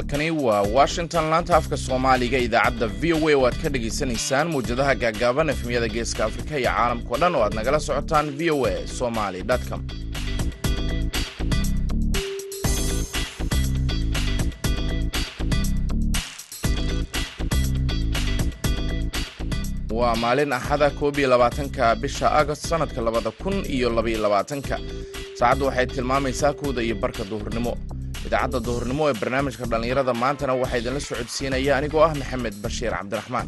[0.00, 1.24] halkani waa washington.
[1.30, 6.24] Laanta afka soomaaliga idaacadda v o a oo aad ka dhegaysanaysaan mawjadaha gaagaaban efmiyada geeska
[6.24, 9.82] afrika iyo caalamkao dhan oo aad nagala socotaan v o a somali com.
[19.90, 24.78] Waa maalin axada koob iyo labaatanka bisha agost sannadka labada kun iyo labaiyo labaatanka.
[25.38, 27.76] Saacaddu waxay tilmaamaysaa kowda iyo barka duhurnimo
[28.26, 33.46] idaacadda duhurnimo ee barnaamijka dhallinyarada maantana waxaa idinla socodsiinaya anigoo ah maxamed bashiir cabdiraxmaan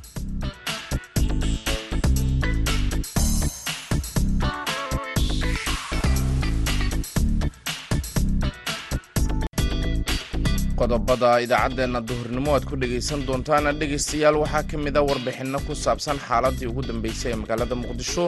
[10.82, 16.18] qodobada idaacaddeenna duhurnimo aad ku dhegaysan doontaana dhegaystayaal waxaa ka mid a warbixinno ku saabsan
[16.28, 18.24] xaaladii ugu dambeysay ee magaalada muqdisho.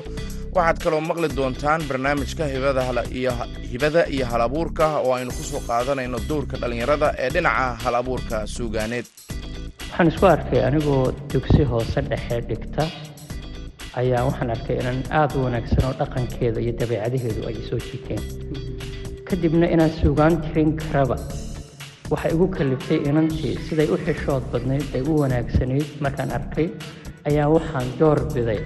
[0.56, 2.44] Waxaad kaloo maqli doontaan barnaamijka
[3.72, 8.36] hibada iyo hal abuurka oo aynu ku soo qaadanayno dowrka dhallinyarada ee dhinaca hal abuurka
[8.56, 9.06] suugaaneed.
[9.90, 11.02] Waxaan isku arkay anigoo
[11.32, 12.82] dugsi hoose dhexe dhigta.
[14.00, 18.22] Ayaa waxaan arkay inaan aada u wanaagsan oo dhaqankeeda iyo dabeecadaheedu ay soo jiiteen.
[19.28, 21.16] Kadibna inaan suugaan tirin karaba
[22.14, 25.86] waxay igu kaliftay inantii siday u xishood badnayd ay u wanaagsanayd.
[26.04, 26.68] Markaan arkay
[27.28, 28.60] ayaa waxaan door biday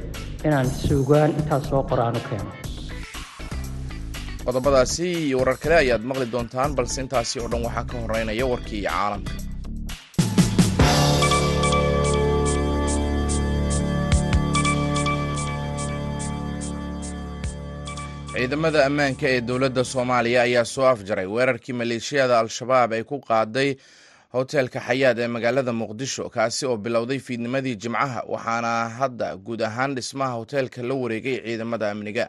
[0.46, 2.50] inaan suugaan intaas soo qoraanu keeno.
[4.44, 8.82] Qodobadaasi iyo warar kale ayaad maqli doontaan balse intaasi oo dhan waxaa ka horeynaya warkii
[8.88, 9.32] caalamka
[18.38, 23.70] ciidamada ammaanka ee dowladda soomaaliya ayaa soo afjaray weerarkii maleeshiyada al-shabaab ay ku qaaday
[24.34, 30.32] hoteelka xayaad ee magaalada muqdisho kaasi oo bilowday fiidnimadii jimcaha waxaana hadda guud ahaan dhismaha
[30.38, 32.26] hoteelka la wareegay ciidamada amniga.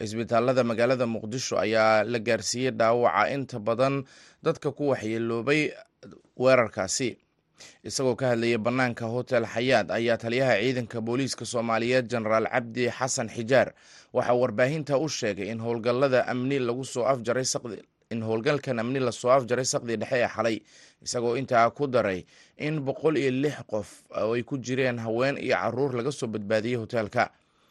[0.00, 4.04] Cisbitaalada magaalada muqdisho ayaa la gaarsiiyey dhaawaca inta badan
[4.42, 5.70] dadka ku waxyeeloobay
[6.36, 7.10] weerarkaasi.
[7.84, 13.68] Isagoo ka hadlayay bannaanka hotel xayaad ayaa taliyaha ciidanka booliiska soomaaliyeed jenaraal cabdi xasan xijaar
[14.16, 17.44] waxaa warbaahinta u sheegay in howlgallada amni lagu soo afjaray
[18.14, 20.56] in howlgalkan amni la soo afjaray saqdii dhexe ee xalay
[21.06, 22.20] isagoo intaa ku daray
[22.66, 23.88] in boqol iyo lix qof
[24.34, 27.24] ay ku jireen haween iyo carruur laga soo badbaadiyey hoteelka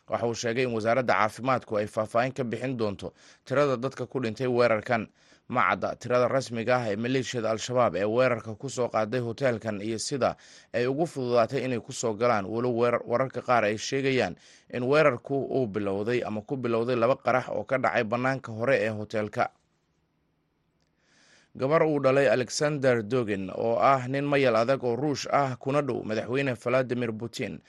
[0.09, 3.13] waxa uu sheegay in wasaaradda caafimaadku ay faahfaahin ka bixin doonto
[3.45, 5.07] tirada dadka ku dhintay weerarkan
[5.49, 10.35] macadda tirada rasmiga ah ee maleeshiyada al-shabaab ee weerarka ku soo qaaday hoteelkan iyo sida
[10.73, 12.71] ay ugu fududaatay inay ku soo galaan walow
[13.11, 14.35] wararka qaar ay sheegayaan
[14.73, 18.89] in weerarku uu bilowday ama ku bilowday laba qarax oo ka dhacay bannaanka hore ee
[18.89, 19.49] hoteelka.
[21.55, 26.01] Gabar uu dhalay alexander dogen oo ah nin mayal adag oo ruush ah kuna dhow
[26.03, 27.59] madaxweyne valadimir putin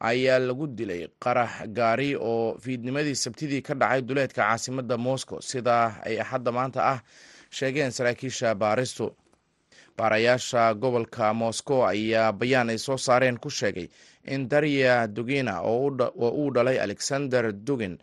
[0.00, 5.38] ayaa lagu dilay qarax gaari oo fiidnimadii sabtidii ka dhacay duleedka caasimadda moscow.
[5.40, 6.98] Sidaa ay axadda maanta ah
[7.50, 9.12] sheegeen saraakiisha baaristu.
[9.96, 13.88] Baarayaasha gobolka moscow ayaa bayaan ay soo saareen ku sheegay
[14.24, 17.98] in darya dugina oo uu dhalay alexander dugin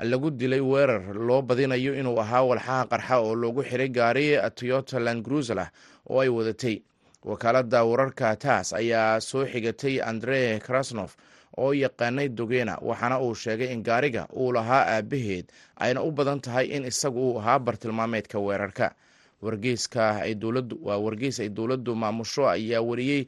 [0.00, 5.70] lagu dilay weerar loo badinayo inuu ahaa walxaha qarxa oo loogu xiray gaari toyota landgruslah
[6.10, 6.82] oo ay wadatay
[7.24, 11.16] wakaaladda wararka taas ayaa soo xigatay andre krasnof
[11.58, 15.46] oo yaqaanay dogena waxaana uu sheegay in gaariga uu lahaa aabaheed
[15.76, 18.94] ayna u badan tahay in isagu uu ahaa bartilmaameedka weerarka.
[19.42, 23.26] Waa wargeys ay dowladdu maamusho ayaa wariyey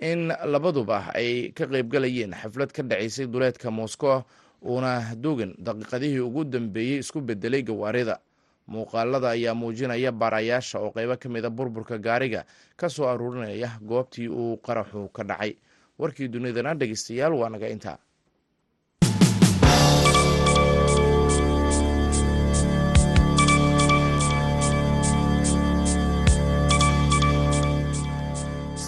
[0.00, 4.22] in labaduba ay ka qaybgalayeen xaflad ka dhacaysay duleedka moscow
[4.62, 8.18] uuna dogen daqiiqadihii ugu dambeeyey isku bedelay gawaarida
[8.72, 12.44] muuqaalada ayaa muujinaya baarayaasha oo qeybo ka mida burburka gaariga
[12.76, 15.52] ka soo aruurinaya goobtii uu qaraxu ka dhacay.
[15.98, 17.98] Warkii dunidana dhegeystayaal waa naga intaa.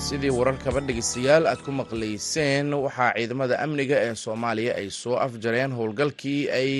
[0.09, 6.43] Sidii wararkaba dhegeystayaal aad ku maqlayseen waxaa ciidamada amniga ee soomaaliya ay soo afjareen howlgalkii
[6.59, 6.71] ay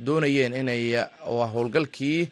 [0.00, 2.28] doonayeen inay howlgalkii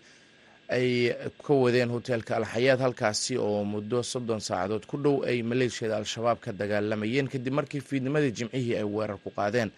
[0.73, 1.13] ay
[1.47, 6.53] ka wadeen hoteelka alxayaad halkaasi oo muddo soddon saacadood ku dhow ay maleeshiyada al-shabaab ka
[6.53, 7.29] dagaalamayeen.
[7.29, 9.71] Kadib markii fiidnimadii jimcihii ay weerar ku qaadeen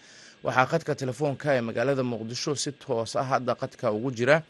[0.44, 4.42] waxaa qadka telefoonka ee magaalada muqdisho si toos ah hadda qadka ugu jira.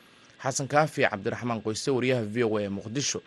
[0.43, 3.23] Xasan kaafi cabdiraxmaan qoyste wariyaha v o a ee muqdisho.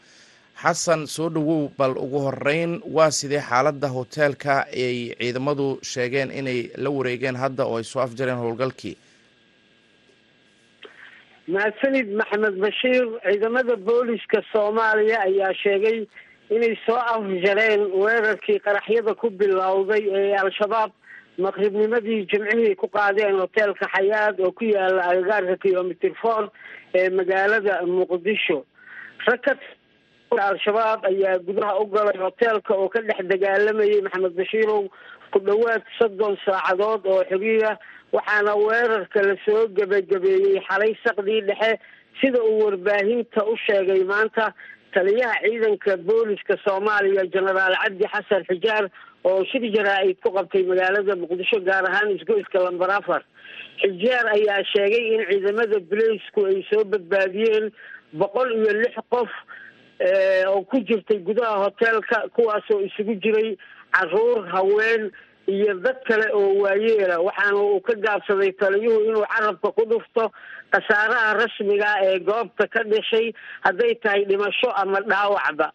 [0.62, 6.90] Xasan soo dhowow bal ugu horeyn waa sidee xaaladda hoteelka ay ciidamadu sheegeen inay la
[6.90, 8.96] wareegeen hadda oo ay soo afjareen howlgalkii
[11.56, 16.00] mahadsanid maxamed bashiir ciidamada booliska soomaaliya ayaa sheegay
[16.56, 20.92] inay soo afjareen weerarkii qaraxyada ku bilowday ee al-shabaab
[21.46, 26.44] maqribnimadii jimcihii ku qaadeen hoteelka xayaad oo ku yaalla agagaarka kilomitr four
[26.96, 28.60] ee magaalada muqdisho.
[29.28, 29.54] Rag ka
[30.52, 34.84] al-shabaab ayaa gudaha u galay hoteelka oo ka dhex dagaalamayay maxamed bashiirow
[35.32, 37.78] ku dhowaad soddon saacadood oo xiriya
[38.18, 41.72] waxaana weerarka la soo gebagabeeyey xalay saqdii dhexe
[42.22, 44.52] sida uu warbaahinta u sheegay maanta
[44.94, 48.86] taliyaha ciidanka booliska soomaaliya jenaraal cabdi xasan xijaar
[49.32, 53.22] oo shir jaraa-id ku qabtay magaalada muqdisho gaar ahaan isgoyska lamber afar.
[53.82, 57.66] Xijaar ayaa sheegay in ciidamada balaysku ay soo badbaadiyeen
[58.24, 59.30] boqol iyo lix qof
[60.54, 63.50] oo ku jirtay gudaha hoteelka kuwaasoo isugu jiray
[63.98, 65.12] carruur haween
[65.48, 67.20] iyo dad kale oo waayeela.
[67.28, 70.32] Waxaana uu ka gaabsaday taliyuhu inuu carabka ku dhufto
[70.72, 73.34] khasaaraha rasmiga ee goobta ka dhashay
[73.66, 75.72] hadday tahay dhimasho ama dhaawacba.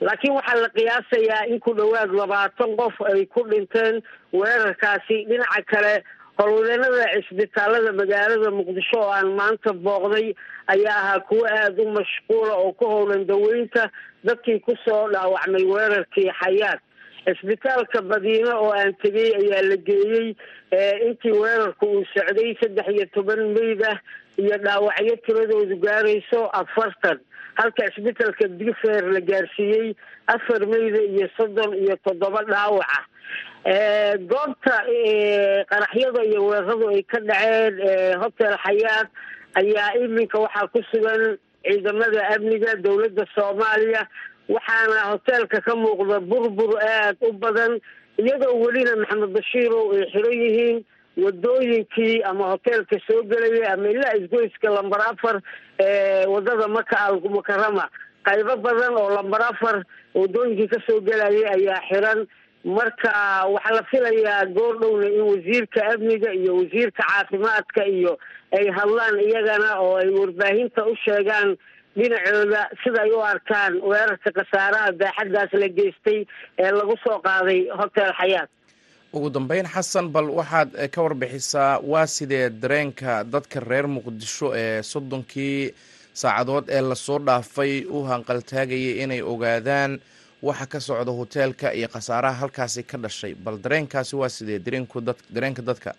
[0.00, 5.24] Laakiin waxaa la qiyaasayaa in ku dhowaad labaatan qof ay ku dhinteen weerarkaasi.
[5.30, 5.94] Dhinaca kale
[6.38, 10.34] howlwadeenada cisbitaalada magaalada muqdisho oo aan maanta booqday
[10.74, 13.88] ayaa ahaa kuwo aada u mashquula oo ku howlan daweynta
[14.24, 16.80] dadkii ku soo dhaawacmay weerarkii xayaad
[17.26, 20.28] cisbitaalka madiine oo aan tegey ayaa la geeyey
[21.08, 23.98] intii weerarku uu socday saddex iyo toban meyd ah
[24.38, 27.18] iyo dhaawacyo tiradoodu gaarayso afartan.
[27.58, 29.94] Halka cisbitaalka digfeer la gaarsiiyey
[30.26, 33.00] afar meyda iyo soddon iyo toddoba dhaawaca.
[34.30, 34.76] Goobta
[35.70, 37.74] qaraxyada iyo weeraradu ay ka dhaceen
[38.22, 39.08] hotel xayaad
[39.60, 44.02] ayaa iminka waxaa ku sugan ciidamada amniga dowladda soomaaliya
[44.48, 47.78] waxaana hoteelka ka muuqda burbur aad u badan
[48.18, 50.78] iyadoo welina maxamed bashiirow ay xiran yihiin
[51.24, 55.40] wadooyinkii ama hoteelka soo gelaya ama ilaa isgoyska lamber afar
[56.34, 57.88] waddada maka almukarama
[58.28, 59.82] qaybo badan oo lamber afar
[60.14, 62.26] wadooyinkii ka soo gelayay ayaa xiran.
[62.66, 63.10] Marka
[63.54, 68.18] waxaa la filayaa goor dhowna in wasiirka amniga iyo wasiirka caafimaadka iyo
[68.58, 71.56] ay hadlaan iyagana oo ay warbaahinta u sheegaan
[71.98, 76.18] dhinacooda sida ay u arkaan weerarka khasaaraha baaxaddaas la geystay
[76.58, 78.48] ee lagu soo qaaday hotel xayaat.
[79.16, 85.72] Ugu dambeyn xasan bal waxaad ka warbixisaa waa sidee dareenka dadka reer muqdisho ee soddonkii
[86.12, 90.00] saacadood ee la soo dhaafay u hanqaltaagayay inay ogaadaan
[90.42, 93.34] waxa ka socda hoteelka iyo khasaaraha halkaasi ka dhashay?
[93.34, 95.90] Bal dareenkaasi waa sidee dareenku dad dareenka dadka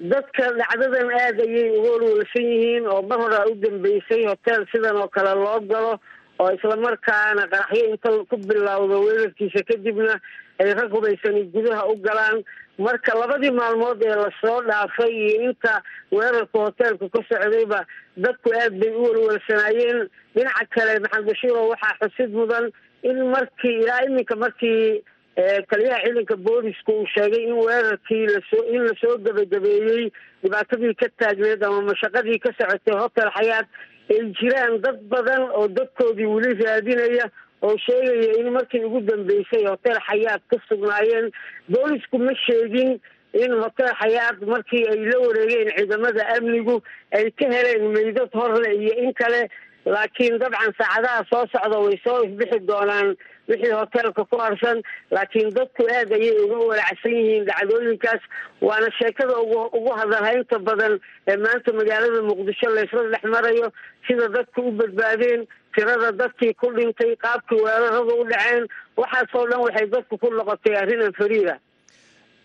[0.00, 5.08] dadka dhacdadan aada ayay uga walwalsan yihiin oo mar horaa u dambeysay hotel sidan oo
[5.08, 5.92] kale loo galo
[6.40, 10.16] oo islamarkaana qaraxyo inta ku bilowdo weerarkiisa kadibna
[10.60, 12.42] ay rag hubaysani gudaha u galaan.
[12.80, 15.82] Marka labadii maalmood ee la soo dhaafay iyo inta
[16.12, 17.84] weerarka hoteelka ka socdayba
[18.16, 22.70] dadku aad bay u walwalsanaayeen dhinaca kale maxamed bashiiro waxaa xusid mudan
[23.02, 25.04] in markii ilaa iminka markii
[25.36, 30.10] taliyaha ciidanka boolisku uu sheegay in weerarkii la soo in la soo gebagabeeyey
[30.42, 33.66] dhibaatadii ka taagneed ama mashaqadii ka socotay hotel xayaat
[34.10, 37.30] ay jiraan dad badan oo dadkoodii weli raadinaya
[37.62, 41.30] oo sheegaya in markii ugu dambeysay hotel xayaat ka sugnaayeen
[41.68, 43.00] boolisku ma sheegin
[43.32, 48.94] in hotel xayaat markii ay la wareegeen ciidamada amnigu ay ka heleen meydad horle iyo
[49.04, 49.42] in kale
[49.86, 53.14] laakiin dabcan saacadaha soo socda way soo ifbixi doonaan
[53.50, 54.78] wixii hoteelka ku harsan
[55.16, 58.22] laakiin dadku aad ayay uga walacsan yihiin dhacdooyinkaas.
[58.68, 59.36] Waana sheekada
[59.78, 60.94] ugu hadalhaynta badan
[61.30, 63.66] ee maanta magaalada muqdisho laysla dhex marayo
[64.06, 65.40] sida dadku u badbaadeen
[65.74, 68.64] tirada dadkii ku dhintay qaabkii weerarada u dhaceen.
[69.00, 71.56] Waxaasoo dhan waxay dadku ku noqotay arrinan fariida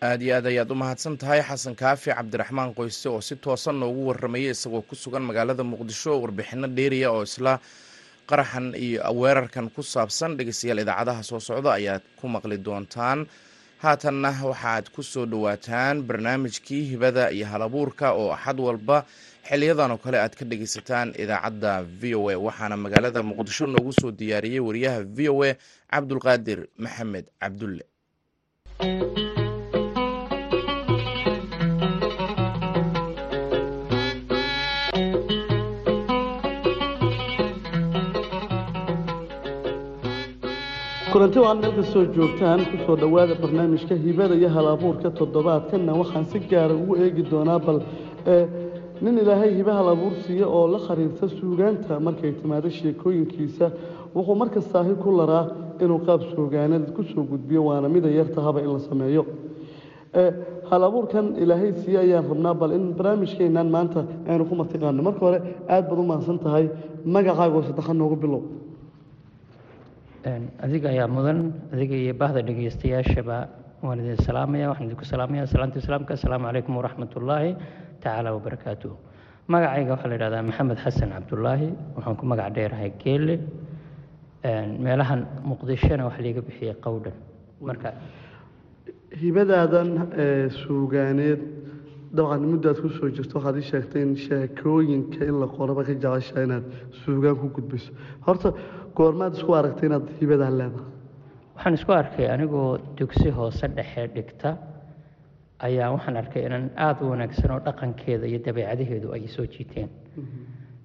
[0.06, 4.02] aada iyo aad ayaad u mahadsan tahay xasan kaafi cabdiraxmaan qoyse oo si toosan noogu
[4.08, 7.54] warramayay isagoo ku sugan magaalada muqdisho warbixino dheeriya oo isla
[8.30, 13.26] qaraxan iyo weerarkan ku saabsan dhegeystayaal idaacadaha soo socda ayaad ku maqli doontaan.
[13.82, 18.98] Haatanna waxaad ku soo dhowaataan barnaamijkii hibada iyo halabuurka oo axad walba
[19.48, 22.34] xiliyadan oo kale aad ka dhegeysataan idaacadda v o a.
[22.46, 25.50] Waxaana magaalada muqdisho noogu soo diyaariyey wariyaha v o a
[25.92, 27.84] cabdulqaadir maxamed cabdulle
[41.16, 46.38] kulanti waad meel kastoo joogtaan ku soo dhowaada barnaamijka hibada iyo halabuurka toddobaadkanna waxaan si
[46.50, 47.78] gaara ugu eegi doonaa bal
[49.04, 53.66] nin ilaahay hiba halabuur siiya oo la khariirta suugaanta markay timaado sheekooyinkiisa
[54.14, 55.44] wuxuu markastaahi ku laraa
[55.84, 59.22] inuu qaab suugaanada ku soo gudbiyo waana mida yartahaba in la sameeyo.
[60.70, 65.38] Halabuurkan ilaahay siiye ayaan rabnaa bal in barnaamijkeennan maanta aynu ku martiqaano marka hore
[65.74, 66.64] aad baad u mahadsan tahay
[67.14, 68.42] magacaagoo saddexaad noogu bilow
[70.26, 71.38] adiga ayaa mudan
[71.72, 73.38] adiga iyo bahda dhegeystayaashaba
[73.82, 75.46] waan idin salaamaya waxaan idinku salaamaya.
[75.46, 77.50] Salaanta islaamka assalaamu calaykum waraxmat ullaahi
[78.02, 78.90] tacaala wabarakaatuh
[79.52, 83.36] magacayga waxaa la yidhahdaa maxamed xasan cabdulaahi waxaan ku magac dheerahay geelle
[84.84, 87.14] meelahan muqdishona waxaa liiga bixiyey qowdhan
[87.68, 87.90] marka
[89.22, 89.88] hibadaadan
[90.66, 91.40] suugaaneed
[92.14, 96.42] dabcan muddaad ku soo jirto waxaad ii sheegtay in sheekooyinka in la qoraba ka jecesha
[96.46, 96.64] inaad
[97.04, 97.92] suugaan ku gudbiso.
[98.26, 98.52] Horta
[98.94, 100.86] goormaad isku aragtay inaad hibadaa leedahay?
[101.56, 104.56] Waxaan isku arkay anigoo dugsi hoose dhexe dhigta.
[105.66, 109.88] Ayaa waxaan arkay inaan aada u wanaagsan oo dhaqankeeda iyo dabeecadaheedu ay soo jiiteen.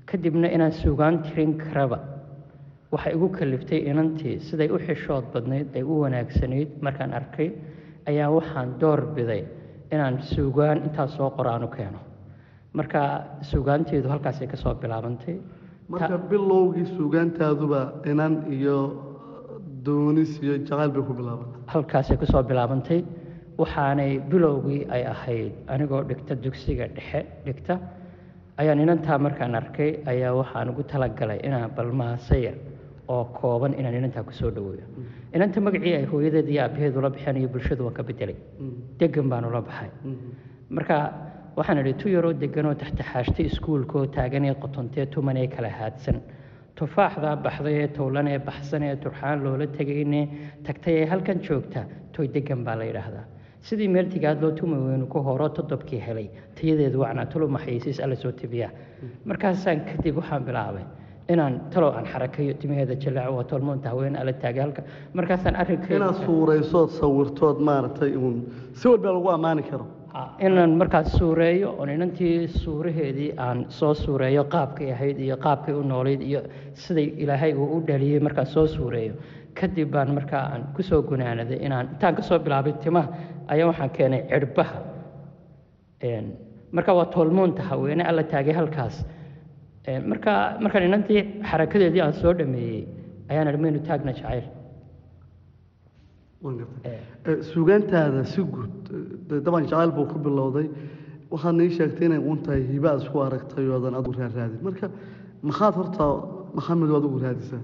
[0.05, 1.99] Kadibna inaan suugaan tirin karaba
[2.91, 4.39] waxay igu kaliftay inantii.
[4.47, 7.49] Siday u xishood badnayd ay u wanaagsanayd markaan arkay
[8.09, 9.43] ayaa waxaan door biday
[9.93, 11.99] inaan suugaan intaas soo qoraanu keeno.
[12.77, 13.01] Marka
[13.49, 15.35] suugaanteedu halkaasay ka soo bilaabantay
[15.91, 17.81] marka bilowgii suugaantaaduba
[18.11, 18.77] inan iyo
[19.85, 22.99] doonis iyo jacayl bay ku bilaabantay halkaasay ku soo bilaabantay
[23.61, 27.75] waxaanay bilowgii ay ahayd anigoo dhigta dugsiga dhexe dhigta.
[28.61, 32.55] Ayaan inantaa markaan arkay ayaa waxaan ugu talagalay inaan balmaasayar
[33.07, 34.85] oo kooban inaan inantaa ku soo dhaweeyo
[35.35, 38.35] inanta magacii ay hooyadeed iyo aabaheed ula baxeen iyo bulshadu waan ka bedelay.
[38.99, 39.89] Degan baan ula baxay.
[40.69, 40.95] Marka
[41.55, 46.21] waxaan idhi tu yaroo deganoo taxtaxaashtay iskuulkoo taaganee qotontee tumanee kala haadsan.
[46.75, 50.21] Tufaaxdaa baxday ee towlan ee baxsan ee turxaan loola tegayne
[50.63, 51.83] tagtay ee halkan joogta
[52.15, 53.25] toy degan baa la yidhaahdaa.
[53.61, 56.27] Sidii meel tigaad loo tumi weynu ku horo todobkii helay.
[56.55, 58.71] Tayadeedu wacnaa maxaysiis alla soo tibiyaa
[59.25, 60.83] markaasaan kadib waxaan bilaabay
[61.29, 64.81] inaan talow aan xarakayo timaheeda jalaaco waa tolmoonta haween ala taagay halka.
[65.13, 68.37] Markaasaan arrinkeeda inaad suuraysood sawirtood maaragtay uun
[68.73, 69.85] si walba lagu ammaani karo.
[70.39, 76.21] Inaan markaas suureeyo oon inantii suuraheedii aan soo suureeyo qaabkay ahayd iyo qaabkay u noolayd
[76.21, 76.41] iyo
[76.73, 79.13] siday ilaahay uu u dhaliyey markaas soo suureeyo.
[79.59, 83.07] Kadib baan markaa aan ku soo gunaanaday inaan intaan ka soo bilaabay timaha
[83.47, 84.75] ayaa waxaan keenay cirbaha.
[86.71, 89.05] Marka waa toolmoonta haweene alla taagay halkaas
[90.11, 90.33] marka
[90.63, 92.81] markaan inantii xarakadeedii aan soo dhameeyey
[93.29, 94.45] ayaan idhi maynu taagna jacayl.
[97.53, 98.89] Suugaantaada si guud
[99.45, 100.67] daban jacayl buu ku bilowday
[101.31, 104.59] waxaad nii sheegtay inay tahay hiba aad isku aragtay oodan adigu raaraadin.
[104.67, 104.87] Marka
[105.47, 106.05] maxaad horta
[106.57, 107.61] maxamed oo adigu raadisaa?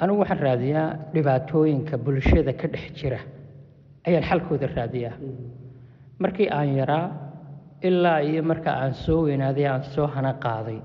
[0.00, 3.20] Anigu waxaan raadiyaa dhibaatooyinka bulshada ka dhex jira.
[4.06, 5.14] Ayaan xalkooda raadiyaa.
[6.22, 7.06] Markii aan yaraa
[7.82, 10.78] ilaa iyo marka aan soo weynaaday aan soo hana qaaday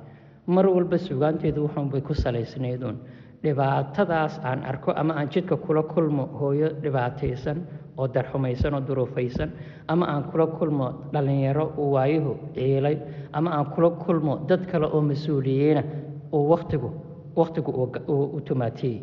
[0.48, 2.98] mar walba suugaanteedu waxunbay ku salaysnayduun
[3.44, 7.58] dhibaatadaas aan arko ama aan jidka kula kulmo hooyo dhibaataysan
[7.98, 9.50] oo darxumaysan oo duruufaysan
[9.88, 12.98] ama aan kula kulmo dhallinyaro uu waayuhu ciilay
[13.34, 15.84] ama aan kula kulmo dad kale oo mas'uuliyiina
[16.34, 16.90] uu wakhtigu
[17.36, 17.72] wakhtigu
[18.08, 19.02] u tumaatiyey.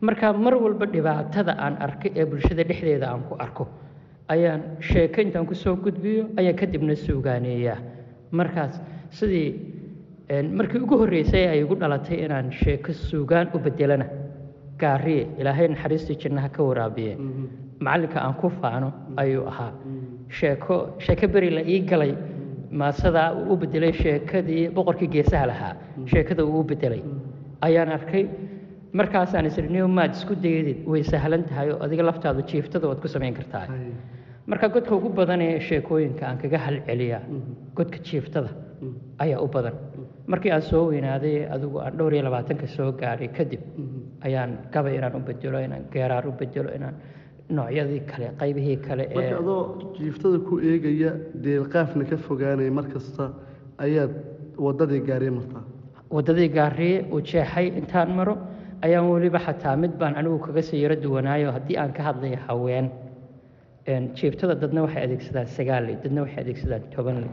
[0.00, 3.64] Marka mar walba dhibaatada aan arkay ee bulshada dhexdeeda aan ku arko
[4.28, 7.78] ayaan sheeko intaan ku soo gudbiyo ayaan kadibna suugaaneeyaa.
[8.30, 9.71] Markaas sidii
[10.30, 14.06] markii ugu horreysay ay igu dhalatay inaan sheeko suugaan u bedelana
[14.82, 17.16] gaariye ilaahay naxariistii jinnaha ka waraabiye.
[17.80, 19.72] Macallinka aan ku faano ayuu ahaa.
[20.38, 22.14] Sheeko sheeko beri la ii galay.
[22.70, 25.74] Maasadaa uu u bedelay sheekadii boqorkii geesaha lahaa.
[26.06, 27.02] Sheekada uu u bedelay
[27.60, 28.24] ayaan arkay
[28.92, 33.08] markaasaan isiri niyo maad isku daydid way sahlan tahay oo adiga laftaadu jiiftada waad ku
[33.08, 33.66] samayn kartaa
[34.46, 37.20] marka godka ugu badan ee sheekooyinka aan kaga halceliyaa
[37.78, 38.50] godka jiiftada
[39.24, 39.74] ayaa u badan
[40.26, 43.60] markii aan soo weynaaday adigu aan dhowr iyo labaatanka soo gaadhay kadib
[44.26, 46.94] ayaan gabay inaan u bedelo inaan geeraar u bedelo inaan
[47.56, 49.60] noocyadii kale qaybihii kale ee adoo
[49.98, 51.10] jiiftada ku eegaya
[51.44, 53.24] deelqaafna ka fogaanaya mar kasta
[53.86, 54.12] ayaad
[54.66, 55.62] waddadii gaariye martaa
[56.16, 58.34] waddadii gaariye uu jeexay intaan maro
[58.86, 62.86] ayaan weliba xataa mid baan anigu kaga sii yaro duwanaayo haddii aan ka hadlayo haween.
[64.18, 67.28] Jiiftada dadna waxay adeegsadaan sagaalle dadna waxay adeegsadaan tobanle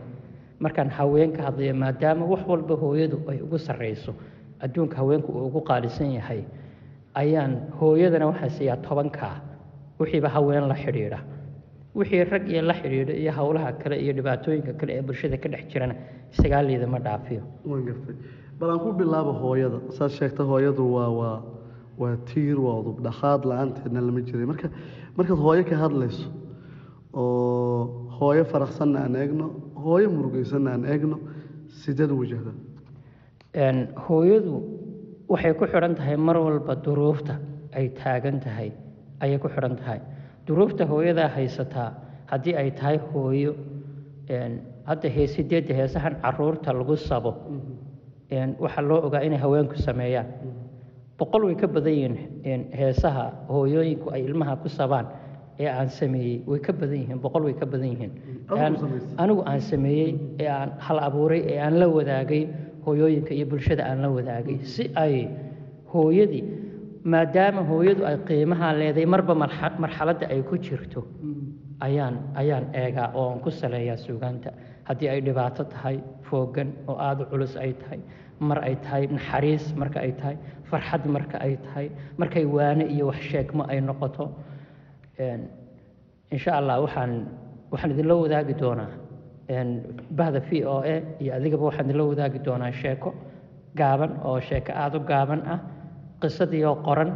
[0.64, 4.12] markaan haween ka hadlayo maadaama wax walba hooyadu ay ugu sarreyso
[4.66, 6.42] adduunka haweenku uu ugu qaalisan yahay
[7.22, 9.36] ayaan hooyadana waxaan siiyaa tobankaa
[10.00, 11.20] wixiiba haween la xidhiidha.
[12.00, 15.64] Wixii rag iyo la xidhiidha iyo howlaha kale iyo dhibaatooyinka kale ee bulshada ka dhex
[15.72, 15.96] jirana
[16.40, 17.42] sagaaleyda ma dhaafiyo.
[17.70, 17.84] Waan
[18.60, 21.38] bal aan ku bilaabo hooyada saad sheegta hooyadu waa waa
[22.02, 24.46] waa tiir waa udub dhaqaad la'aanteedna lama jiray.
[24.52, 24.68] Marka
[25.18, 26.28] markaad hooyo ka hadlayso
[27.14, 29.48] oo hooyo faraxsanna aan eegno
[29.84, 31.18] hooyo murugaysanna aan eegno
[31.82, 32.52] sideed u wajahda
[34.08, 34.54] hooyadu
[35.30, 37.40] waxay ku xidhan tahay mar walba duruufta
[37.74, 38.72] ay taagan tahay
[39.22, 40.00] ayay ku xidhan tahay.
[40.48, 41.90] Duruufta hooyadaa haysataa
[42.32, 43.56] haddii ay tahay hooyo
[44.90, 47.32] hadda hee sideedda heesahan carruurta lagu sabo
[48.64, 50.28] waxaa loo ogaa inay haweenku sameeyaan.
[51.20, 55.06] Boqol way ka badan yihiin heesaha hooyooyinku ay ilmaha ku sabaan
[55.64, 58.12] ee aan sameeyey way ka badan yihiin boqol way ka badan yihiin.
[59.24, 60.12] Anigu aan sameeyey
[60.44, 62.44] ee aan hal abuuray ee aan la wadaagay
[62.86, 64.58] hooyooyinka iyo bulshada aan la wadaagay.
[64.74, 65.16] Si ay
[65.94, 66.44] hooyadii
[67.14, 71.02] maadaama hooyadu ay qiimaha leedahay marba marxa- marxaladda ay ku jirto
[71.88, 74.50] ayaan ayaan eegaa oo aan ku saleeyaa suugaanta.
[74.88, 75.98] Haddii ay dhibaato tahay
[76.30, 78.00] foogan oo aada u culus ay tahay
[78.50, 80.36] mar ay tahay naxariis marka ay tahay
[80.70, 81.88] farxad marka ay tahay
[82.22, 84.26] markay waane iyo wax sheegmo ay noqoto
[86.36, 87.12] insha allah waxaan
[87.72, 88.92] waxaan idinla wadaagi doonaa.
[90.18, 93.10] Bahda v o a iyo adigaba waxaan idinla wadaagi doonaa sheeko
[93.80, 95.60] gaaban oo sheeko aada u gaaban ah
[96.22, 97.12] qisadiioo qoran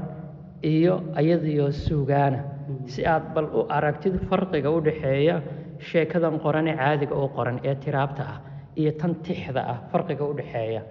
[0.64, 2.40] iyo iyadiioo suugaana.
[2.86, 5.36] Si aad bal u aragtid farqiga u dhexeeya
[5.90, 8.38] sheekadan qoran ee caadiga u qoran ee tiraabta ah
[8.82, 10.82] iyo tan tixda ah farqiga u dhexeeya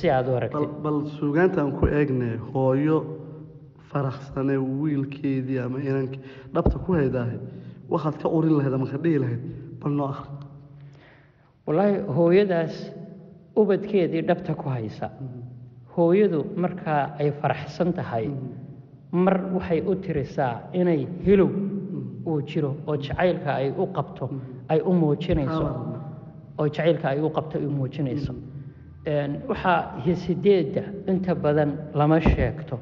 [0.00, 0.68] si aad u aragtid.
[0.84, 2.96] Bal suugaantaan ku eegnay hooyo
[3.92, 6.20] faraxsanee wiilkeedii ama inankii
[6.54, 7.38] dhabta ku haydaahay
[7.92, 9.42] waxaad ka urin lahayd ama ka dhihi lahayd
[9.80, 10.30] bal noo akhri
[11.66, 12.74] wallaahi hooyadaas
[13.56, 15.10] ubadkeedii dhabta ku haysa.
[15.96, 18.26] Hooyadu markaa ay faraxsan tahay
[19.12, 21.50] mar waxay u tirisaa inay hilow
[22.26, 24.30] uu jiro oo jacaylka ay u qabto
[24.72, 25.66] ay u muujinayso.
[26.58, 28.32] Oo jacaylka ay u qabto ay u muujinayso.
[29.50, 30.82] Waxaa heesideedda
[31.12, 32.78] inta badan lama sheegto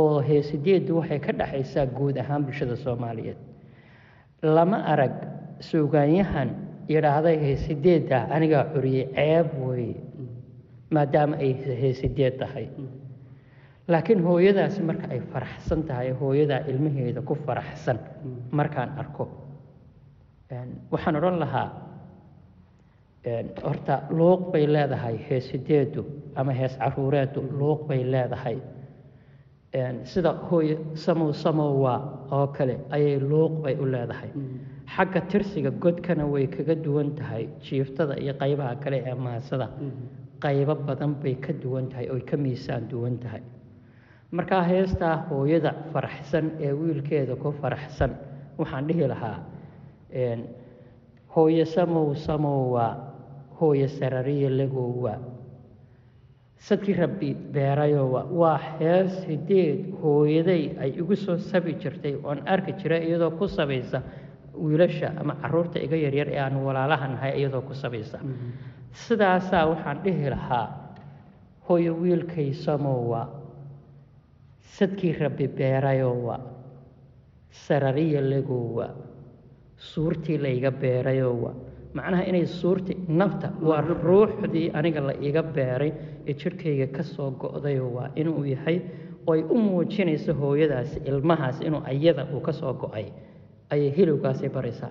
[0.00, 3.36] oo heesideeddu waxay ka dhaxaysaa guud ahaan bulshada soomaaliyeed.
[4.42, 5.14] Lama arag
[5.68, 6.48] suugaanyahan
[6.92, 9.96] yidhaahday heesideedda anigaa curiyey ceeb weeye
[10.94, 12.66] maadaama ay heesideed tahay.
[13.88, 17.98] Laakiin hooyadaasi marka ay faraxsan tahay hooyadaa ilmaheeda ku faraxsan
[18.58, 19.24] markaan arko
[20.92, 21.68] waxaan odhan lahaa
[23.64, 26.02] horta luuq bay leedahay heesideedu
[26.40, 28.56] ama hees caruureedu luuq bay leedahay
[30.04, 31.94] sida hooyo samow samowa
[32.30, 34.28] oo kale ayay luuq bay u leedahay.
[34.86, 39.68] Xagga tirsiga godkana way kaga duwan tahay jiiftada iyo qaybaha kale ee maasada.
[40.42, 43.40] Qaybo badan bay ka duwan tahay oy ka miisaan duwan tahay.
[44.32, 48.12] Markaa heestaa hooyada faraxsan ee wiilkeeda ku faraxsan
[48.58, 49.38] waxaan dhihi lahaa
[50.12, 50.40] een,
[51.34, 52.86] hooyo samow samowa
[53.60, 55.16] hooyo sarariya lagowa
[56.68, 63.02] sadkii rabbi beerayowa waa hees hideed hooyaday ay igu soo sabi jirtay oon arki jiray
[63.08, 63.98] iyadoo ku sabaysa
[64.64, 68.18] wiilasha ama carruurta iga yaryar ee aan walaalaha nahay iyadoo ku sabaysa.
[69.04, 70.66] Sidaasaa waxaan dhihi lahaa
[71.68, 73.22] hooyo wiilkay samowa
[74.76, 76.36] sadkii rabbi beerayowa
[77.64, 78.86] sarariya lagowa
[79.76, 81.50] suurtii layga beerayowa
[81.96, 85.92] macnaha inay suurtii nafta waa ruuxdii aniga la iga beeray
[86.28, 88.76] ee jirhkayga ka soo go'dayo waa inuu yahay
[89.26, 93.06] oo ay u muujinayso hooyadaasi ilmahaas inuu ayada uu ka soo go'ay
[93.72, 94.90] ayay hilowgaasay baraysaa.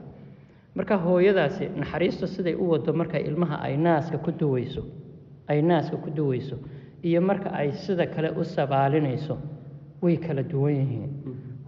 [0.77, 4.83] Marka hooyadaasi naxariistu siday u wado marka ilmaha ay naaska ku duwayso
[5.51, 6.55] ay naaska ku duwayso
[7.07, 9.35] iyo marka ay sida kale u sabaalinayso
[10.03, 11.11] way kala duwan yihiin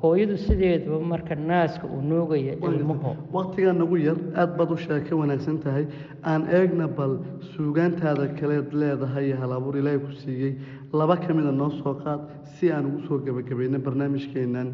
[0.04, 5.58] hooyadu sideeduba marka naaska uu nuugaya ilmuhu waqtigaa nagu yar aad baad u sheeko wanaagsan
[5.66, 5.86] tahay.
[6.32, 7.14] Aan eegna bal
[7.54, 10.52] suugaantaada kaleed leedahay iyo halabuur ilaahay ku siiyey.
[11.00, 12.22] Laba ka mida noo soo qaad
[12.56, 14.68] si aan ugu soo gebagabayno barnaamijkeennan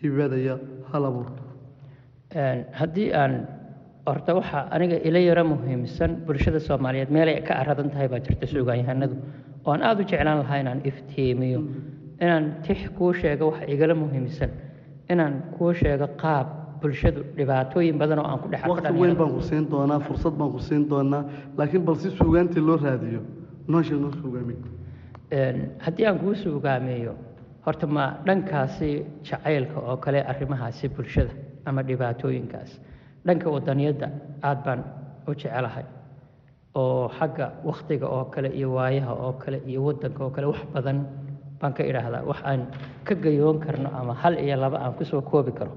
[0.00, 0.54] hibadaya
[0.92, 1.28] halabuur
[2.80, 3.32] haddii aan
[4.06, 9.14] horta waxaa aniga ila yaro muhiimsan bulshada soomaaliyeed meelay ka aradan tahay baa jirta suugaanyahanadu
[9.66, 11.60] oo aan aada u jeclaan lahaa inaan iftiimiyo
[12.24, 14.50] inaan tix kuu sheego waxa igala muhiimsan
[15.12, 16.46] inaan kuu sheego qaab
[16.80, 20.34] bulshadu dhibaatooyin badan oo aan ku dhex arko waqti weyn baan ku siin doonaa fursad
[20.40, 21.22] baan ku siin doonaa
[21.58, 23.20] laakiin bal si suugaantii loo raadiyo.
[23.70, 24.54] Noo sheeg noo suugaami.
[25.84, 27.14] Haddii aan kuu suugaameeyo
[27.66, 28.90] horta ma dhankaasi
[29.28, 31.30] jacaylka oo kale arrimahaasi bulshada
[31.66, 32.70] ama dhibaatooyinkaas.
[33.26, 34.08] Dhanka wadaniyadda
[34.42, 34.80] aad baan
[35.28, 35.84] u jecelahay
[36.74, 40.98] oo xagga wakhtiga oo kale iyo waayaha oo kale iyo waddanka oo kale wax badan
[41.60, 42.60] baan ka idhaahdaa wax aan
[43.06, 45.72] ka gayoon karno ama hal iyo laba aan ku soo koobi karo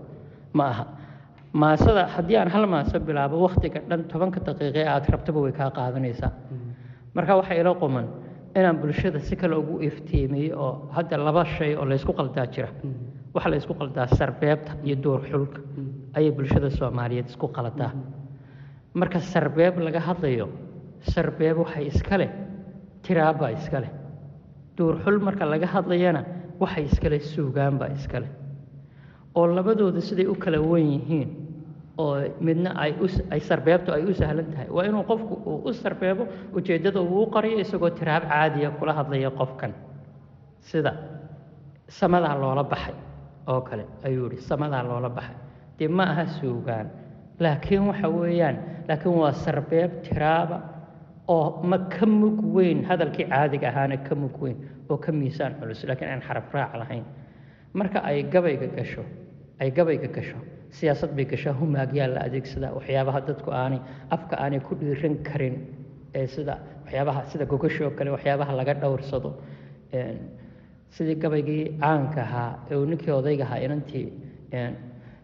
[0.54, 0.86] ma aha.
[1.54, 6.32] Maasada haddii aan hal maaso bilaabo wakhtiga dhan tobanka daqiiqe aad rabtaba way kaa qaadanaysaa.
[7.16, 8.08] Marka waxaa ila quman
[8.56, 12.70] inaan bulshada si kale ugu iftiimiyo oo hadda laba shay oo laysku qaldaa jira
[13.34, 15.60] waxaa la ysku qaldaa sarbeebta iyo duur xulka
[16.18, 17.92] ayay bulshada soomaaliyeed isku qaladaa
[19.00, 20.48] marka sarbeeb laga hadlayo
[21.14, 22.30] sarbeeb waxay iska leh
[23.06, 23.92] tiraabaa iska leh
[24.78, 26.22] duurxul marka laga hadlayana
[26.62, 28.32] waxay iska leh suugaanbaa iska leh
[29.36, 31.30] oo labadooda siday u kala wen yihiin
[31.98, 32.70] oo midna
[33.34, 34.68] ay sarbeebtu ay u sahlan tahay.
[34.76, 36.24] Waa inuu qofku uu u sarbeebo
[36.58, 39.72] ujeeddada uu qariyo isagoo tiraab caadiya kula hadlaya qofkan.
[40.60, 40.92] Sida
[41.88, 42.96] samadaa loola baxay
[43.48, 45.36] oo kale ayuu yihi samadaa loola baxay.
[45.78, 46.88] Dee ma aha suugaan.
[47.40, 48.58] Laakiin waxa weeyaan
[48.90, 50.58] laakiin waa sarbeeb tiraaba
[51.28, 54.58] oo ma ka mug weyn hadalkii caadiga ahaana ka mug weyn
[54.90, 57.04] oo ka miisaan culus laakiin aan xaraf lahayn.
[57.74, 59.04] Marka ay gabayga gasho
[59.62, 60.38] ay gabayga gasho
[60.78, 63.80] siyaasad bay gashaa humaagyaa la adeegsadaa waxyaabaha dadku aanay
[64.16, 65.56] afka aanay ku dhiiran karin
[66.20, 66.56] ee sida
[66.86, 69.30] waxyaabaha sida gogashoo kale waxyaabaha laga dhowrsado.
[70.96, 74.06] Sidii gabaygii caanka ahaa ee uu ninkii odayga ahaa inantii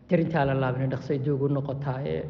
[0.09, 2.21] dirintaa la laabin dhaqsay duugu noqotaa ee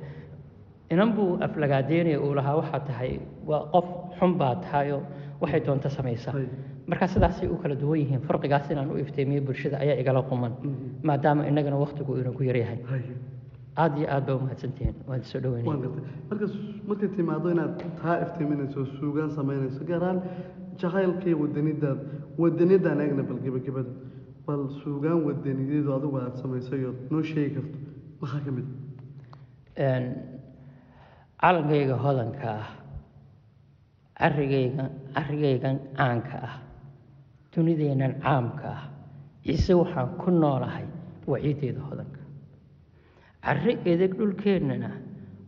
[0.94, 3.12] inan buu aflagaadeynaya uu lahaa waxaa tahay
[3.50, 3.88] waa qof
[4.20, 5.02] xun baa tahayoo
[5.42, 6.34] waxay doonto samaysaa
[6.92, 10.52] marka sidaasay u kala duwan yihiin farqigaas inaan u ifteemiyo bulshada ayaa igala quman
[11.10, 12.80] maadaama innagana waktigu inagu yaryahay.
[13.84, 15.90] Aad iyo aad baa umahadsantihiin waan soo dhaweynaya
[16.30, 16.46] marka
[16.90, 20.18] markay timaado inaad taa iftiiminayso suugaan samaynayso gaaraan
[20.82, 22.00] jacaylka iyo wadanidaad
[22.42, 23.92] wadaniyadaan eegna bal gebagabada
[24.48, 27.78] bal suugaan wadaniyadeedu adigu aad samaysay oo noo sheegi karto.
[28.22, 28.68] Maxaa ka mid
[31.42, 32.70] calankayga hodanka ah
[34.20, 34.84] carigayga
[35.16, 36.56] carigaygan caanka ah
[37.54, 38.84] dunideennan caamka ah
[39.46, 40.86] ciise waxaan ku noolahay
[41.32, 42.22] waciideeda hodanka
[43.46, 44.92] carri edeg dhulkeennana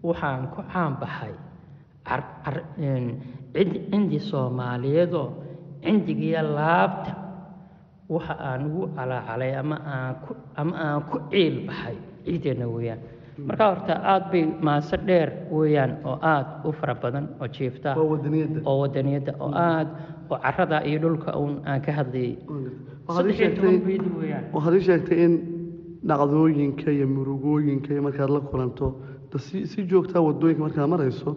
[0.08, 1.34] waxaan ku caanbaxay
[3.91, 5.27] cindi soomaaliyeedoo
[5.84, 7.13] cindigiyo laabta
[8.13, 9.77] waxa aan ugu calaacalay ama
[10.56, 11.97] aan ku ciil baxay.
[12.25, 13.01] Ciideenna weeyaan
[13.47, 18.77] markaa horta aada bay maaso dheer weeyaan oo aada u fara badan oo jiifta oo
[18.82, 19.91] wadaniyadda oo aada
[20.32, 22.36] oo carada iyo dhulka uun aan ka hadlayay.
[23.08, 25.34] Waxaad ii sheegtay in
[26.08, 28.86] dhacdooyinka iyo murugooyinka iyo markaad la kulanto
[29.71, 31.36] si joogtaa waddooyinka markaad marayso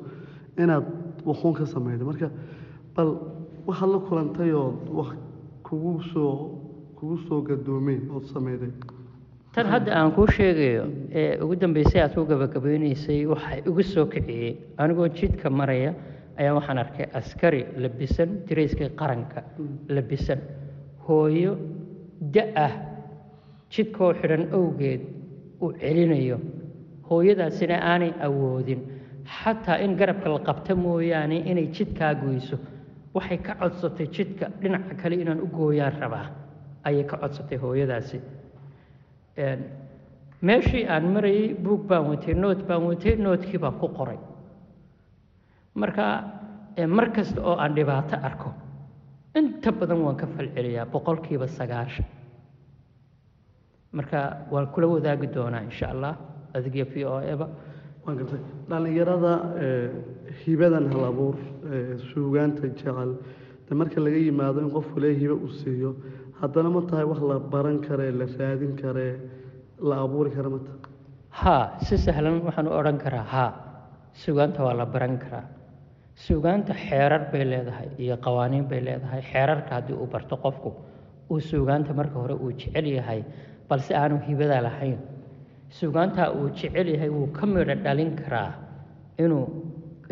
[0.58, 0.84] inaad
[1.24, 2.04] waxuun ka samaydo.
[2.10, 2.30] Marka
[2.96, 3.08] bal
[3.66, 5.10] waxaad la kulantay oo wax
[5.66, 6.32] kugu soo
[6.96, 8.72] kugu soo gadoomeen ood samayday
[9.54, 10.84] tan hadda aan kuu sheegayo
[11.20, 14.52] ee ugu dambeysay aad ku gabagabeynaysay waxaa igu soo kiciyey.
[14.82, 15.90] Anigoo jidka maraya
[16.40, 19.40] ayaa waxaan arkay askari labisan dirayskii qaranka
[19.96, 20.40] labisan.
[21.06, 21.52] Hooyo
[22.34, 22.72] da'ah
[23.74, 25.00] jidkoo xidhan awgeed
[25.62, 26.38] uu celinayo.
[27.10, 28.80] Hooyadaasina aanay awoodin.
[29.38, 32.56] Xataa in garabka la qabta mooyaane inay jidkaa goyso.
[33.14, 36.26] Waxay ka codsatay jidka dhinaca kale inaan u gooyaan rabaa
[36.84, 38.18] ayay ka codsatay hooyadaasi
[39.36, 44.18] meeshii aan marayay buug baan watay nood baan watay noodkii baan ku qoray.
[45.74, 46.04] Marka
[46.88, 48.50] mar kasta oo aan dhibaato arko
[49.34, 52.06] inta badan waan ka falceliyaa boqolkiiba sagaashan.
[53.92, 56.16] Marka waan kula wadaagi doonaa insha allah
[56.54, 57.48] adigiyo v o eba
[58.68, 59.32] dhallinyarada
[60.44, 61.36] hibadan hal abuur
[62.12, 63.16] suugaanta jecel.
[63.68, 65.96] De marka laga yimaado in qofku lee hibe uu siiyo
[66.40, 69.14] haddana ma tahay wax la baran karee la raadin karee
[69.88, 70.80] la abuuri kara ma tahay?
[71.40, 73.50] Haa si sahlan waxaan u odhan karaa haa
[74.22, 75.44] suugaanta waa la baran karaa.
[76.14, 80.70] Suugaanta xeerar bay leedahay iyo qawaaniin bay leedahay xeerarka haddii uu barto qofku
[81.30, 83.20] uu suugaanta marka hore uu jecel yahay
[83.68, 84.98] balse aanu hibada lahayn.
[85.78, 88.50] Suugaantaa uu jecel yahay wuu ka midho dhalin karaa
[89.18, 89.46] inuu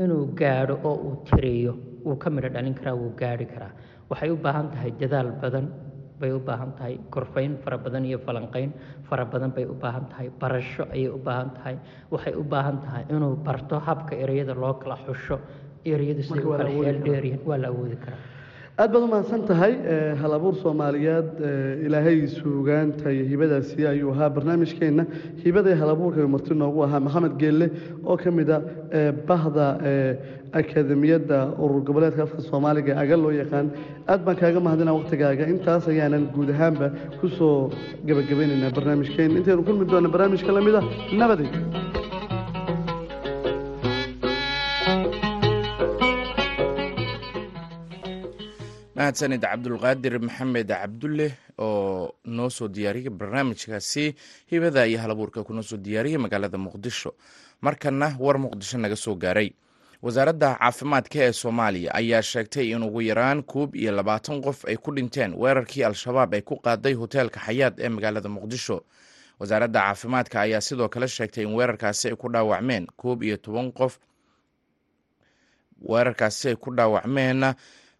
[0.02, 1.72] inuu gaadho oo uu tiriyo
[2.04, 3.72] wuu ka midho dhalin karaa wuu gaadhi karaa.
[4.11, 5.66] Waxay u baahan tahay dadaal badan
[6.22, 8.70] bay u baahan tahay korfayn fara badan iyo falanqayn
[9.08, 11.76] fara badan bay u baahan tahay barasho ayay u baahan tahay.
[12.14, 15.37] Waxay u baahan tahay inuu barto habka ereyada loo kala xusho
[15.92, 18.20] ereyadu siday u kala xeel dheeryihiin waa la awoodi karaa
[18.78, 19.72] aad baad umahadsan tahay
[20.20, 24.30] hal abuur soomaaliyeed eh, ilaahay suugaanta iyo hibadaasi ayuu ahaa.
[24.37, 25.04] Barnaamijkeenna
[25.44, 27.66] hibada iyo hal abuurka marti noogu ahaa maxamed geelle
[28.11, 28.58] oo ka mid a
[28.98, 30.12] eh, bahda eh,
[30.61, 33.66] akademiyadda urur goboleedka afka soomaaliga aga loo yaqaan.
[34.12, 35.44] Aad baan kaaga mahadinaa waqtigaaga.
[35.54, 36.87] Intaas ayaanan guud ahaanba
[37.20, 37.70] ku soo
[38.08, 40.85] gebagabaynaynaa barnaamijkeen intaynu kulmi doona barnaamijka la mid ah
[41.20, 41.48] nabaday
[49.02, 54.04] mahadsanid cabdulqaadir maxamed cabdulle oo noo soo diyaariyey barnaamijkaasi
[54.50, 57.10] hibada iyo halabuurka kuna soo diyaariyey magaalada muqdisho.
[57.60, 59.50] Markana war muqdisho naga soo gaaray.
[60.02, 64.90] Wasaaradda caafimaadka ee soomaaliya ayaa sheegtay in ugu yaraan koob iyo labaatan qof ay ku
[64.94, 68.82] dhinteen weerarkii al-shabaab ay ku qaaday hoteelka xayaad ee magaalada muqdisho.
[69.40, 73.98] Wasaaradda caafimaadka ayaa sidoo kale sheegtay in weerarkaasi ay ku dhaawacmeen koob iyo toban qof
[75.90, 77.54] weerarkaasi ay ku dhaawacmeen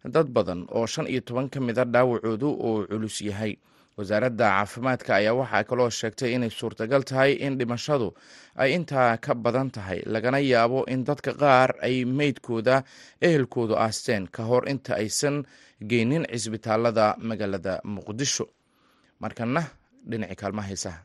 [0.05, 3.55] dad badan oo shan iyo toban ka mida ah dhaawacoodu uu culus yahay.
[3.97, 8.09] Wasaaradda caafimaadka ayaa waxaa kaloo sheegtay inay suurtagal tahay in dhimashadu
[8.55, 12.83] ay intaa ka badan tahay lagana yaabo in dadka qaar ay meydkooda
[13.21, 15.45] ehelkoodu aasteen ka hor inta aysan
[15.89, 18.45] geynin cisbitaalada magaalada muqdisho.
[19.21, 19.61] Markana
[20.09, 20.99] dhinaci kaalmaha heesaha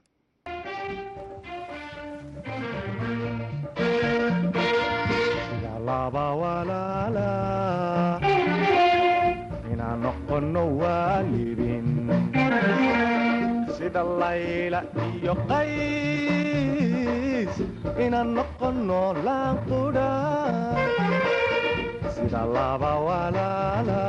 [13.99, 14.81] sida layla
[15.19, 17.51] iyo qays
[17.99, 20.11] inaan noqono laanqudha
[22.15, 24.03] sida laba walaala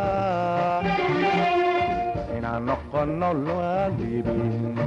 [2.38, 4.78] inaan noqono waalidin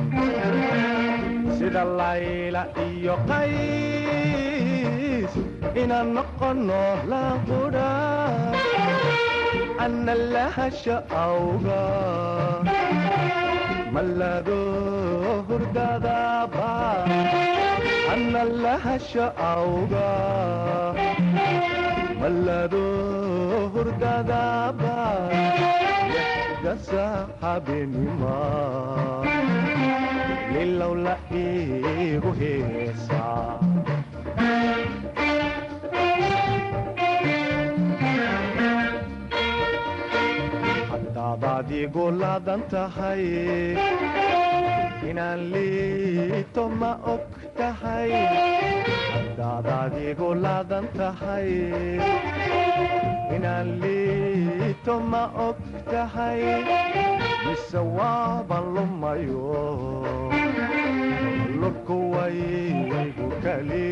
[1.58, 5.32] sida layla iyo qays
[5.82, 7.90] inaan noqono laanqudha
[10.34, 13.11] lahasha awga
[13.94, 14.58] mallado
[15.48, 16.70] hurdadaba
[18.12, 20.08] ana lahasha awga
[22.20, 22.84] mallado
[23.74, 24.96] hurdadaba
[26.64, 27.06] dasa
[27.42, 28.36] habeenima
[30.54, 33.58] lilow la iigu heesaa
[41.22, 43.22] haddaad adigu laadan tahay
[45.10, 47.22] inaan liito ma og
[47.58, 48.10] tahay
[49.14, 51.48] haddaad adigu laadan tahay
[53.36, 55.58] inaan liito ma og
[55.92, 56.40] tahay
[57.46, 59.46] mise waaban lumayo
[61.60, 63.86] lurku waygu kali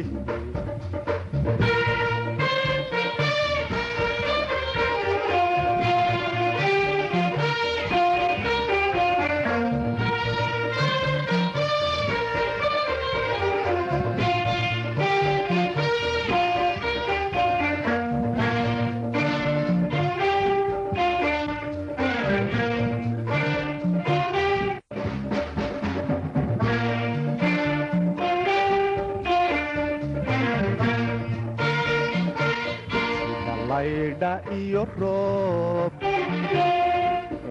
[34.21, 35.93] laydha iyo roob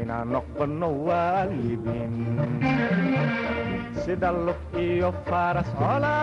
[0.02, 2.14] inaan noqono waalidin
[4.06, 6.18] sida lug iyo faras cola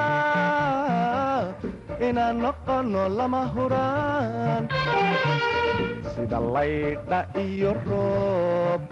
[1.98, 4.64] inaan noqono lama huraan
[6.14, 8.82] sida laydha iyo roob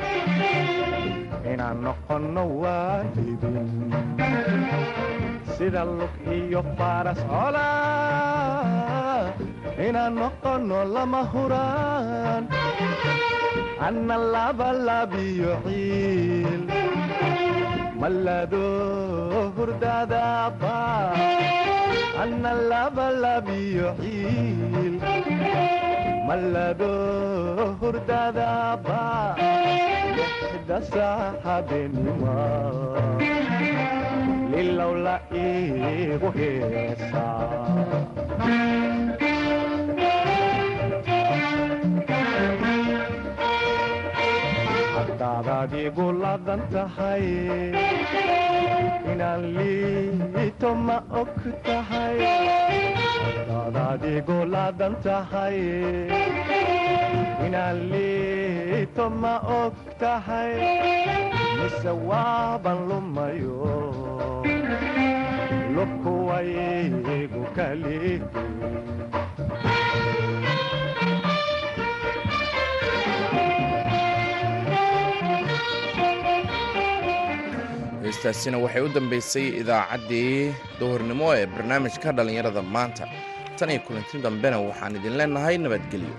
[1.52, 3.94] inaan noqono waalidin
[5.56, 7.68] sida lug iyo faras cola
[9.78, 12.44] inaan noqono lama huraan
[13.86, 16.62] anna labalabiyo ciil
[18.00, 18.64] mallado
[19.56, 20.78] hurdadaba
[22.22, 24.94] anna labalabiyo ciil
[26.28, 26.92] mallado
[27.80, 29.02] hurdadaba
[30.18, 31.08] lixdasa
[31.44, 32.38] habeenima
[34.54, 37.34] lilow la iigu heesaa
[45.64, 47.24] adigu ladan tahay
[49.12, 51.32] inaan liito ma og
[51.64, 52.16] tahay
[53.48, 55.56] haddaad adigu ladan tahay
[57.46, 59.72] inaan liito ma og
[60.02, 60.52] tahay
[61.58, 63.72] mise waaban lumayo
[65.76, 67.40] lubku waygu
[78.04, 80.34] heestaasina waxay u dambaysay idaacaddii
[80.78, 83.04] duhurnimo ee barnaamijka dhallinyarada maanta.
[83.58, 86.14] Tan iyo kulanti dambena waxaan idin leenahay nabadgelyo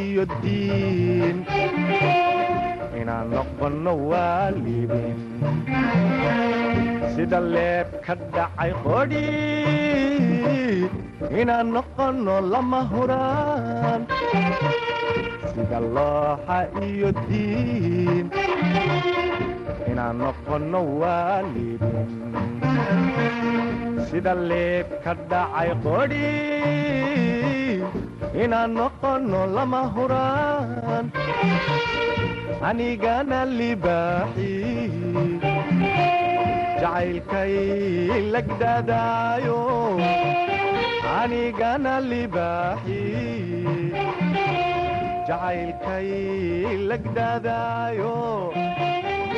[0.00, 1.36] iyo diin
[3.00, 5.18] inaan noqono waalidin
[7.14, 9.26] sida leeb ka dhacay qodhi
[11.40, 14.00] inaan noqono lama huraan
[15.52, 18.26] sida looxa iyo diin
[19.90, 22.08] inaan noqono waalidin
[24.08, 26.28] sida leeb ka dhacay qodhi
[28.42, 31.04] inaan noqono lama huraan
[32.68, 34.52] anigana libaaxi
[36.82, 37.54] jacaylkay
[38.34, 39.58] lagdadaayo
[41.20, 43.00] anigana libaaxi
[45.28, 46.08] jacaylkay
[46.90, 48.14] lagdadaayo